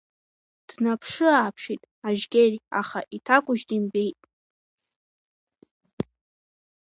Днаԥшы-ааԥшит 0.69 1.81
Ажьгьери, 2.07 2.59
аха 2.79 2.99
иҭакәажә 3.15 3.65
димбеит. 3.69 4.19